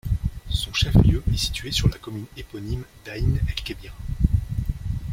[0.49, 3.93] Son chef-lieu est situé sur la commune éponyme d'Aïn El Kebira.